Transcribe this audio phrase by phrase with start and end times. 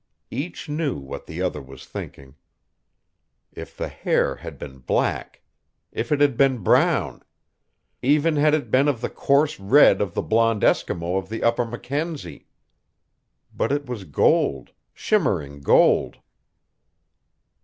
[0.31, 2.33] Each knew what the other was thinking.
[3.51, 5.43] If the hair had been black.
[5.91, 7.21] If it had been brown.
[8.01, 11.65] Even had it been of the coarse red of the blond Eskimo of the upper
[11.65, 12.47] Mackenzie!
[13.55, 16.17] But it was gold shimmering gold.